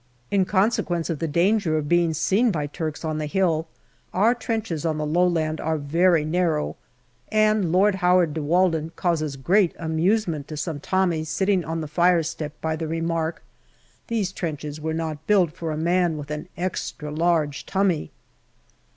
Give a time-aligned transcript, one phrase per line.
[0.31, 3.67] In consequence of the danger of being seen by Turks on the hill,
[4.15, 6.75] our trenches on the low land are very narrow,
[7.31, 12.23] and Lord Howard de Walden causes great amusement to some Tommies sitting on the fire
[12.23, 13.43] step by the remark,"
[14.07, 18.09] These trenches were not built for a man with an extra large tummy."